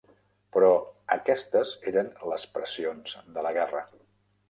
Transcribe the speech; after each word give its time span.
Però 0.55 0.71
aquestes 1.17 1.75
eren 1.93 2.11
les 2.33 2.49
pressions 2.59 3.17
de 3.37 3.49
la 3.49 3.57
guerra. 3.63 3.89